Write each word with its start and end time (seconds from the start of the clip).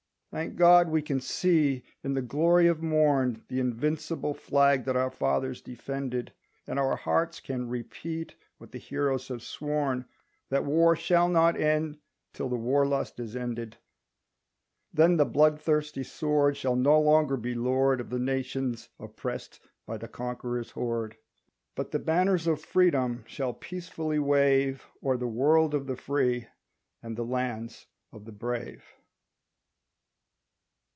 Thank 0.33 0.55
God 0.55 0.87
we 0.87 1.01
can 1.01 1.19
see, 1.19 1.83
in 2.05 2.13
the 2.13 2.21
glory 2.21 2.67
of 2.67 2.81
morn, 2.81 3.43
The 3.49 3.59
invincible 3.59 4.33
flag 4.33 4.85
that 4.85 4.95
our 4.95 5.11
fathers 5.11 5.59
defended; 5.59 6.31
And 6.65 6.79
our 6.79 6.95
hearts 6.95 7.41
can 7.41 7.67
repeat 7.67 8.35
what 8.57 8.71
the 8.71 8.77
heroes 8.77 9.27
have 9.27 9.41
sworn, 9.41 10.05
That 10.47 10.63
war 10.63 10.95
shall 10.95 11.27
not 11.27 11.59
end 11.59 11.97
till 12.31 12.47
the 12.47 12.55
war 12.55 12.87
lust 12.87 13.19
is 13.19 13.35
ended, 13.35 13.75
Then 14.93 15.17
the 15.17 15.25
bloodthirsty 15.25 16.03
sword 16.03 16.55
shall 16.55 16.77
no 16.77 16.97
longer 16.97 17.35
be 17.35 17.53
lord 17.53 17.99
Of 17.99 18.09
the 18.09 18.17
nations 18.17 18.87
oppressed 19.01 19.59
by 19.85 19.97
the 19.97 20.07
conqueror's 20.07 20.71
horde, 20.71 21.17
But 21.75 21.91
the 21.91 21.99
banners 21.99 22.47
of 22.47 22.61
freedom 22.63 23.25
shall 23.27 23.53
peacefully 23.53 24.17
wave 24.17 24.87
O'er 25.03 25.17
the 25.17 25.27
world 25.27 25.73
of 25.73 25.87
the 25.87 25.97
free 25.97 26.47
and 27.03 27.17
the 27.17 27.25
lands 27.25 27.87
of 28.13 28.23
the 28.23 28.31
brave. 28.31 28.81